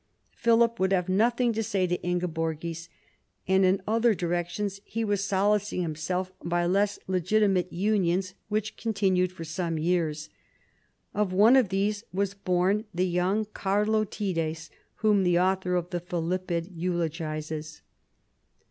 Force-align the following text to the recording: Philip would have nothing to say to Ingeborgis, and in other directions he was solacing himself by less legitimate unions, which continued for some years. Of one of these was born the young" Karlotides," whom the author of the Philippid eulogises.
Philip 0.31 0.79
would 0.79 0.93
have 0.93 1.09
nothing 1.09 1.53
to 1.53 1.61
say 1.61 1.85
to 1.85 1.99
Ingeborgis, 2.03 2.87
and 3.47 3.63
in 3.63 3.83
other 3.87 4.15
directions 4.15 4.81
he 4.83 5.03
was 5.05 5.23
solacing 5.23 5.83
himself 5.83 6.31
by 6.43 6.65
less 6.65 6.97
legitimate 7.05 7.71
unions, 7.71 8.33
which 8.49 8.77
continued 8.77 9.31
for 9.31 9.43
some 9.43 9.77
years. 9.77 10.31
Of 11.13 11.33
one 11.33 11.55
of 11.55 11.69
these 11.69 12.03
was 12.11 12.33
born 12.33 12.85
the 12.91 13.05
young" 13.07 13.45
Karlotides," 13.63 14.71
whom 14.95 15.21
the 15.21 15.37
author 15.37 15.75
of 15.75 15.91
the 15.91 15.99
Philippid 16.01 16.71
eulogises. 16.75 17.81